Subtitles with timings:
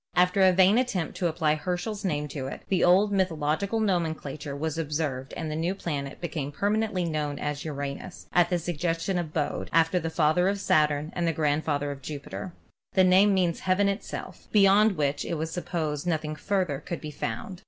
[0.15, 4.79] After a vain attempt to apply Herschel's name to it, the old mythological nomenclature was
[4.79, 9.31] observed and the new planet became permanently known as Uranus, at the sug gestion of
[9.31, 12.51] Bode, after the father of Saturn and the grand father of Jupiter.
[12.93, 17.11] The name means Heaven itself, be yond which it was supposed nothing further could be
[17.11, 17.59] found.